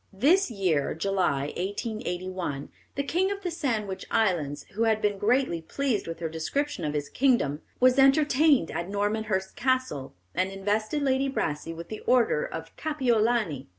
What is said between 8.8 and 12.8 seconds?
Normanhurst Castle, and invested Lady Brassey with the Order of